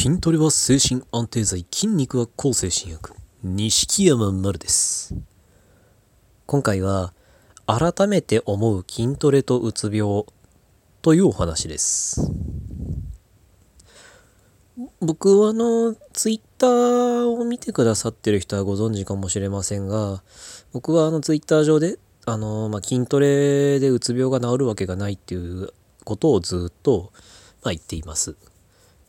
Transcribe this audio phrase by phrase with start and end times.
[0.00, 3.16] 筋トレは精神安定剤、筋肉は抗精神薬。
[3.42, 5.12] 錦山丸です。
[6.46, 7.12] 今回は、
[7.66, 10.24] 改めて思う筋トレとうつ病
[11.02, 12.30] というお話です。
[15.00, 20.22] 僕はあの、ツイッターを見てくださってる人はご存知かもしれませんが、
[20.72, 25.70] 僕はあのツイッター上で、あの、まあ、筋トレでうつ病が治るわけがないっていう
[26.04, 27.10] ことをずっと、
[27.64, 28.36] まあ、言っています。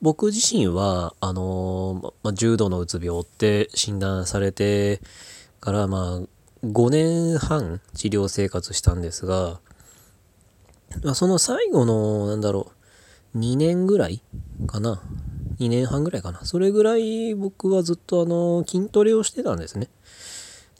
[0.01, 5.01] 僕自身は、あのま、重度のうつ病って診断されて
[5.59, 9.59] から、まあ、5年半治療生活したんですが、
[11.03, 12.71] まあ、その最後の、なんだろ
[13.33, 14.21] う、2年ぐらい
[14.67, 15.01] かな。
[15.59, 16.45] 2年半ぐらいかな。
[16.45, 19.89] それぐらい僕はずっとあの、筋トレをしてたんですね。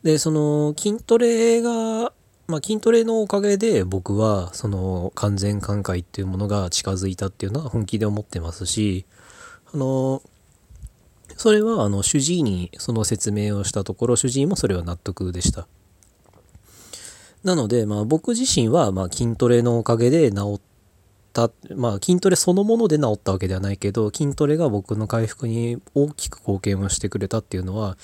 [0.03, 2.13] で、その筋トレが、
[2.49, 9.05] まあ、筋トレのおかげで僕はその完全寛解っていうものが近づいたっていうのは本気で思ってますし、
[9.71, 10.23] あの、
[11.37, 15.67] それはあの主治医にその説明をしたところ主治医もそれは納得でした。
[17.43, 20.61] なので、まあ、僕自身はま筋トレのおかげで治っ
[21.33, 27.95] た、まあ、筋トレそのもので治ったわけではないけど筋トレが僕の回復に大きく貢献をしてくれたっていうのは、ま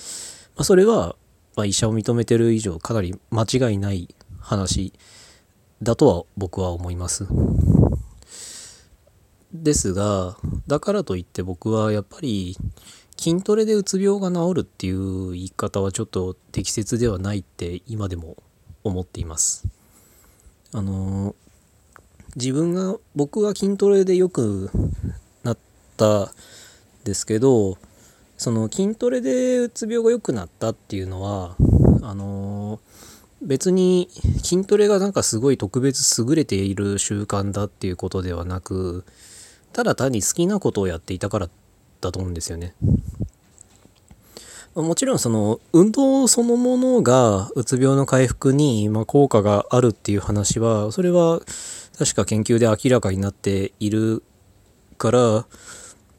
[0.57, 1.15] あ、それは
[1.55, 4.13] ま医者を認めてる以上かなり間違いない
[4.45, 4.93] 話
[5.81, 7.27] だとは僕は思います。
[9.51, 10.37] ですが
[10.67, 12.57] だからといって僕はやっぱり
[13.17, 18.37] 筋トレでうつ病が治るっていう言い方はちょっと適切ではないって今でも
[18.83, 19.67] 思っています。
[20.73, 21.35] あの
[22.35, 24.69] 自分が僕が筋トレで良く
[25.43, 25.57] なっ
[25.95, 26.31] た
[27.03, 27.77] ですけど
[28.37, 31.55] その筋トレでうつ病が良くなったっていうのは
[32.03, 32.54] あの
[33.45, 34.09] 別に
[34.43, 39.05] 筋トレがなんかすごい特別優れている習慣だっていうことではなく
[39.71, 41.49] ただ単に好きなことをやっていたから
[42.01, 42.73] だと思うんですよね。
[44.73, 51.39] もちろんその運動そのものがうつ病の回復にま効果があるっていう話はそれは
[51.97, 54.21] 確か研究で明らかになっている
[54.97, 55.19] から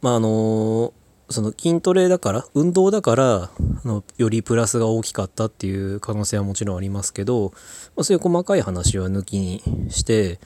[0.01, 0.95] まああの
[1.29, 3.51] その筋トレだから運動だから
[3.85, 7.53] のよりプラスが大きかったっていう可能性はもちろんありますけど、
[7.97, 10.39] まあ、そういう細かい話は抜きにして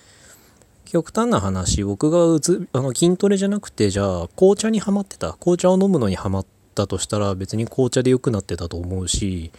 [0.87, 9.53] 極端な話僕がうつあの筋トレじゃなくてじゃあ紅茶にはまってた紅茶を飲むのにはまったとしたら別に紅茶で良くなってたと思うし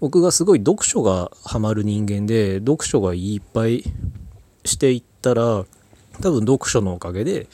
[0.00, 3.84] 僕がすごい読書がハマる人間で読書がいっぱい
[4.64, 5.64] していったら
[6.20, 7.46] 多分読書のおかげで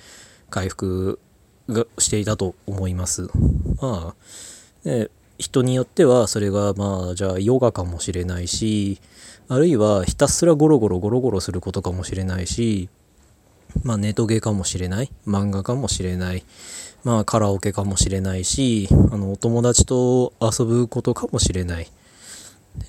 [0.49, 1.21] 回復
[1.71, 3.29] がしていたと思います。
[3.81, 4.15] ま
[4.85, 5.09] あ、ね、
[5.39, 9.01] 人によってはそれがまあじゃあヨガかもしれないし
[9.49, 12.89] あるいはひたすらゴロゴロゴロゴロすることかもしれないし
[13.83, 15.11] まあネトゲかもしれない。
[15.27, 16.45] 漫画かもしれない。
[17.05, 21.91] まあカラオケかもしれないしあのお友達と遊ぶことかもしれない。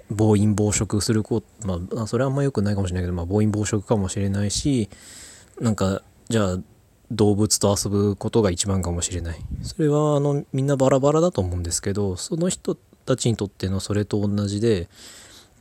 [0.09, 4.89] 暴飲暴食することまあそれはあんま良くないかもしれないけど、まあ、暴飲暴食かもしれないし
[5.59, 6.57] なんかじゃあ
[7.11, 9.39] 動物と遊ぶことが一番かもしれない。
[9.61, 14.87] それはあのみんなバラバラだと思うんですけどその人たちにとってのそれと同じで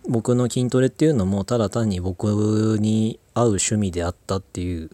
[0.09, 4.91] 僕の筋トレっていうのもただ単に僕に合う趣味であったっていう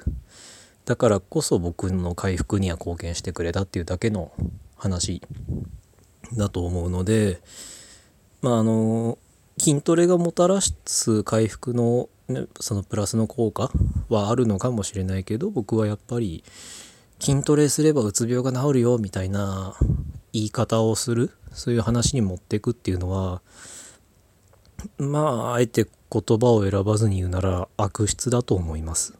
[0.84, 4.32] だからこそ僕の回復には貢献してくれたっていうだけの
[4.76, 5.22] 話
[6.34, 7.40] だと思うので
[8.42, 9.18] まああの
[9.58, 13.70] 筋トレがもたらす回復の、ね、そのプラスの効果
[14.08, 16.42] はあるのかもしれないけど僕はやっぱり
[17.20, 19.74] 筋トレすればうつ病が治るよみたいな
[20.32, 23.42] 言い方をするそういう話に持っていくっていうのは
[24.98, 29.14] まああえて言葉を選ばずに言うなら悪質だと思います。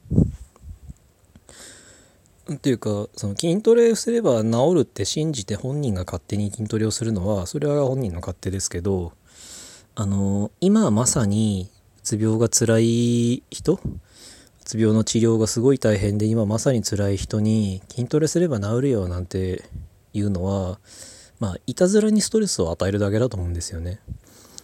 [2.52, 9.12] っていうかその筋トレすれば治るって信じて本人が勝手に筋トレをするのはそれは本人の勝手ですけど
[9.96, 11.68] あの今まさに
[12.06, 13.74] つ病が辛い人？
[13.74, 13.80] う
[14.64, 19.64] つ病の治療がすごい大変で今まさに辛い人に筋トレすれば治るよなんて
[20.12, 20.78] いうのは
[21.40, 23.98] まあいたずらにストレスを与えるだけだと思うんですよね。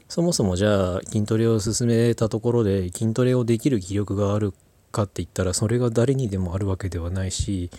[0.09, 4.55] そもそもじゃあ筋トレを進めたところで筋トレをできる気力がある
[4.93, 7.71] かって言ったらそれが誰にでもあるわけではないし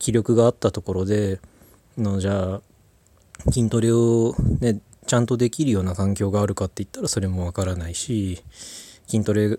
[0.00, 1.38] 気力があったところで
[1.96, 2.60] のじゃあ
[3.52, 8.42] 筋トレをねちゃんとできるような環境があるかって言ったらそれもわからないし
[9.06, 9.58] 筋トレ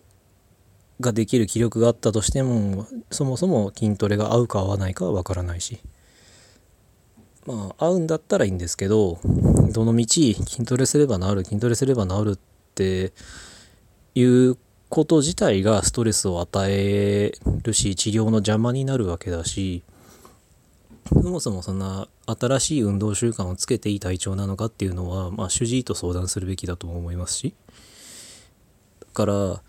[0.99, 5.79] ができる気力があったとしてもそもそも筋トレが合うか合わないかはわからないし。
[7.45, 9.19] まあ合うんだったらいいんですけど
[9.71, 12.39] どのみち筋トレすれば治る筋トレすれば治るっ
[12.75, 13.13] て
[14.15, 14.57] いう
[14.89, 17.31] こと自体がストレスを与え
[17.63, 19.83] るし治療の邪魔になるわけだし
[21.09, 27.53] そもそもそんな新しい運動習慣をつけていい体調なのかっていうのは、まあ、主治医と相談するべきだと思いますし。
[29.17, 29.63] から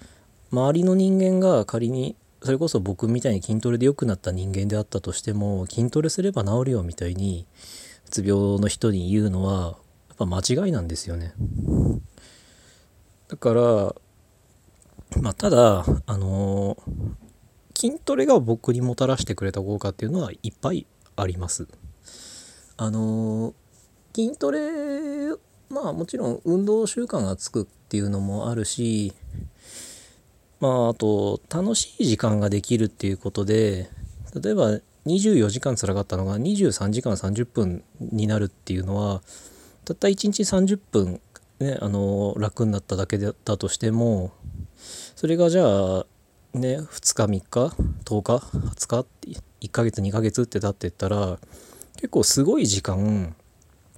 [0.53, 7.47] 周りの人間が仮にそれこそ僕みたいに筋トレで良くなった人間であったとしても筋トレすれば治るよみたいに
[8.07, 9.79] うつ病の人に言うのは
[10.09, 11.33] やっぱ間違いなんですよね。
[13.29, 13.63] だから
[15.23, 16.77] まあただあの
[17.75, 20.87] 筋トレが僕にもたらしてくれた効果っていうのはいっぱい
[21.17, 21.69] あります。
[22.77, 23.55] あの
[24.15, 24.61] 筋トレ
[25.71, 29.15] まあもちろん運動習慣がつくっていうのもあるし
[30.61, 33.89] まああと楽しい時間ができるっていうことで
[34.35, 39.23] 例えば24時間つらかったのが23時間30分になるっていうのは
[39.87, 41.23] たった1日30分
[41.61, 44.33] ねあの楽になっただけだとしても
[45.17, 46.07] それがじゃあ
[46.53, 47.75] ね2日3日
[48.05, 49.07] 10日20日
[49.63, 51.39] 1ヶ月2ヶ月って経ってったら
[51.97, 53.35] 結構すごい時間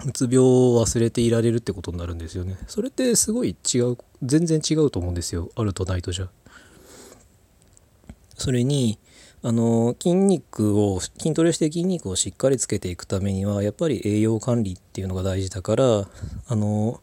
[0.07, 0.43] うつ病を
[0.85, 2.57] 忘れていられるってことになるんですよね。
[2.67, 5.51] それってすごい違う全然違うと思うんですよ。
[5.57, 6.29] あるとないとじゃ。
[8.37, 8.99] それに
[9.43, 15.85] あの筋肉を筋トレして筋肉をしっかりつけていくためにはやっぱり栄養管理っていうのが大事だから
[16.47, 17.01] あの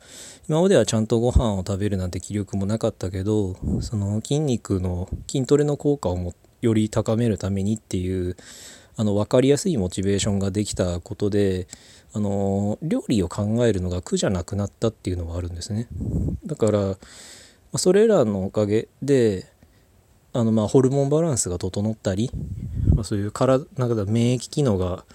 [0.48, 8.36] 今まではちゃんとご飯を食べるなんて気力もなかったけどその筋肉の筋トレの効果をもより高めるためにっていう
[8.98, 11.68] あの分かりやすいモチベーションができたことで
[12.18, 15.88] あの料理を考えるのが苦じゃなくなったっていうのはあるんですね。
[16.48, 16.98] だから
[17.76, 19.46] それらのおかげで
[20.34, 22.32] あのまあホルモンバランスが整ったり、
[22.96, 25.06] まあ、そういう体なんか免疫機能が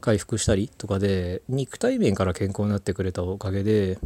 [0.00, 3.98] 回復したりとかで肉体面から健康になってくれたおかげで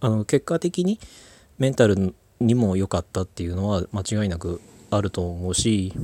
[0.00, 0.98] あの結果的に
[1.58, 4.60] メンタルにも良かったっていうのは間違いなく
[4.90, 5.94] あると思うし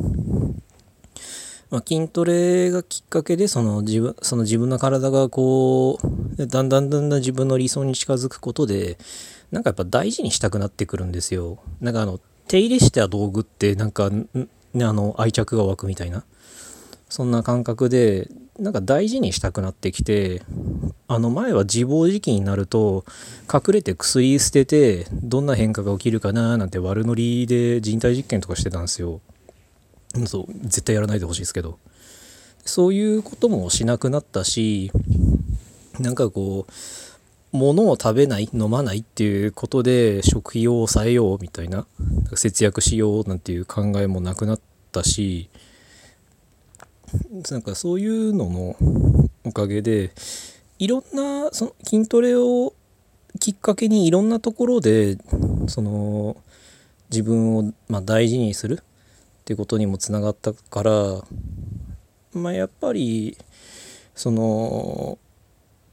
[1.71, 5.99] まあ、筋トレがきっかけでその自分その自分の体がこ
[6.39, 8.99] うだんだんだんだん自分の理想に近づくことで
[9.51, 11.59] なんかやっぱ大事にしたくなってくるんですよ。
[11.81, 14.27] なんかあの手入れした道具ってなんか、ね、
[14.85, 16.25] あの愛着が湧くみたいな
[17.09, 18.29] そんな感覚で
[18.59, 20.43] なんか大事にしたくなってきて
[21.09, 23.05] あの前は自暴自棄になると
[23.53, 29.21] 隠れて薬捨ててどんな変化が起きるかななんて悪ノリで人体実験とかしてたんですよ。
[30.27, 31.79] そう絶対やらないでほしいですけど。
[32.67, 34.91] そういうこともしなくなったし
[36.01, 41.87] なんかこう物を食べない飲まないっていうことで食費を抑えようみたいな
[42.35, 44.61] 節約しようなんていう考えもなくなっ
[44.93, 45.49] たし
[47.51, 48.77] なんかそういうのの
[49.45, 50.11] おかげで
[50.79, 52.75] いろんなその筋トレを
[53.39, 55.17] きっかけにいろんなところで
[55.69, 56.37] その
[57.11, 58.83] 自分をま大事にする
[59.47, 61.23] っていうことにもつながったから
[62.35, 63.39] まあやっぱり
[64.13, 65.21] その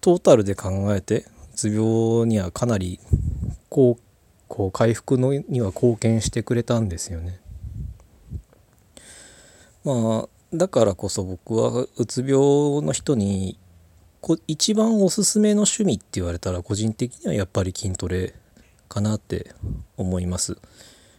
[0.01, 2.99] トータルで考えてうつ病にはかなり
[3.69, 4.03] こう
[4.47, 7.39] こう回復のには貢献してくれたんですよね。
[9.83, 13.59] まあだからこそ僕はうつ病の人に
[14.19, 18.33] こ一番おすすめの趣味って言われたら個人的にはやっぱり筋トレ
[18.89, 19.53] かなって
[19.95, 20.57] 思います。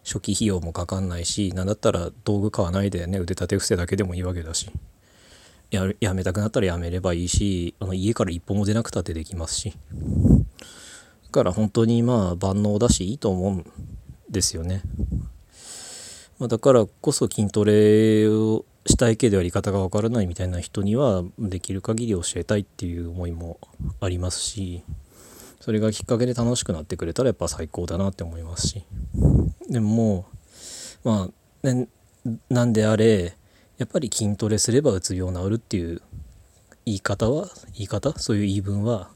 [0.04, 4.70] 初期費用もかかんないし何だったら道具買わないでね腕立て伏せだけでもいいわけだし。
[5.70, 9.74] ややめたくなったらやめればいいしあの家から一歩も出なくたってできますし。
[11.34, 13.66] だから本当にまあ万能だしいいと思うん
[14.30, 14.82] ですよね、
[16.38, 23.58] まあ、だからこそ筋トレをしたいけどやり方がわからないみたいな人にはできる限り教えたいっていう思いも
[24.00, 24.84] ありますし。
[25.64, 28.84] それがきっかけで楽しくなってくれたらやっぱ最高だなって思いますし。
[29.70, 30.26] でもも
[31.04, 31.30] うま
[31.62, 31.88] あ、ね、
[32.50, 33.34] なんであれ
[33.78, 36.02] やっぱり筋トレすればうつ病治るっていう
[36.84, 38.12] 言い方は言い方？
[38.18, 39.08] そういう言い分は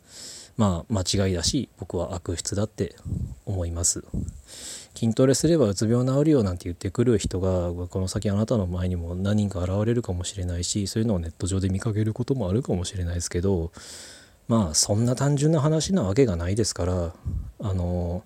[0.56, 2.96] まあ間違いだし僕は悪質だって
[3.44, 4.04] 思います。
[4.94, 13.70] 筋トレすればうつ病治るよなんて言ってくる人がこの先あなたの前にも何人か現れるかもしれないしそういうのをネット上で見かけることもあるかもしれないですけど
[14.48, 17.12] まあそんな単純な話なわけがないですから
[17.60, 18.24] あの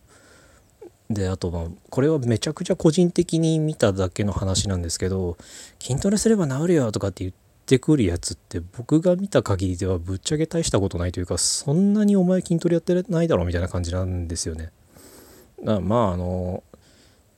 [1.10, 5.36] であとまあこれはめちゃくちゃ個人的に見ただけの話なんですけど
[5.80, 7.34] 筋トレすれば治るよとかって言っ
[7.66, 14.70] てくるやつって僕が見た限りではぶっちゃけ大したことないというかそんなにお前筋トレやってないだろみたいな感じなんですよね。
[15.64, 16.62] だまああの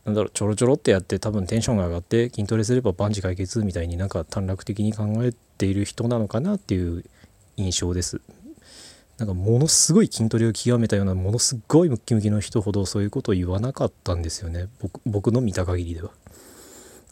[0.04, 7.04] なんだろうちょろちょろってやって多分テンションが上がって筋トレすれば万事解決みたいになんか短絡的に考えている人なのかなっていう
[7.56, 8.20] 印象です。
[9.18, 16.10] なんかものすごい筋トレを極めたようなものすごいムッキムキの人ほどそういうことを言わなかったんですよね僕僕の見た限りでは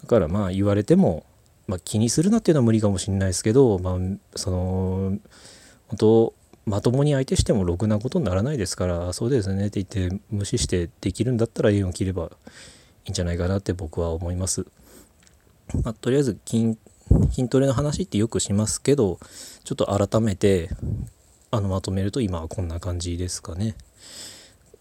[0.02, 1.24] だからまあ言われても
[1.66, 3.98] まあ、気にするなっていうのは無理かもしれないですけど、まあ、
[4.36, 5.18] その
[5.88, 6.34] 本当
[6.66, 12.28] まともに相手してもろくなことにならないですからそうですねって言って無視してできるんだったら縁を切ればい
[13.06, 14.66] いんじゃないかなって僕は思います。
[15.82, 16.76] まあ、とりあえず筋
[17.30, 19.18] 筋トレの話ってよくしますけど
[19.64, 20.70] ちょっと改めて
[21.54, 23.76] あのまとめると今はこんな感じですかね。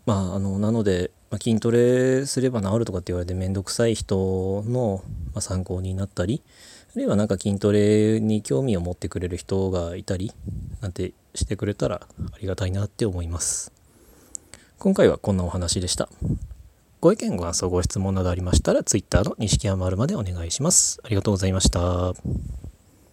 [0.05, 5.03] まあ、あのなので、ま、筋トレすれば治るとかって言われて面倒くさい人の、
[5.35, 6.41] ま、参考になったり
[6.95, 10.31] あるいはなんか筋トレに興味を持ってくれる人がいたり
[10.79, 12.01] なんてしてくれたら
[12.31, 13.73] ありがたいなって思います。
[14.79, 16.07] 今回はこんなお話でした。
[17.01, 20.99] ご意見、ご感想、ご質問などありましたら、Twitter の西木山丸までお願いします。
[21.03, 22.13] ありがとうございました。